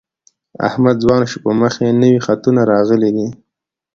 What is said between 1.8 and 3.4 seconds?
یې نوي خطونه راغلي دي.